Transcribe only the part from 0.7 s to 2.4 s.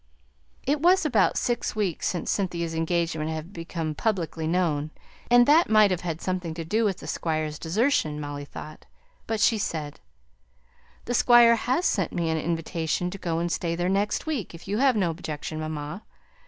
was about six weeks since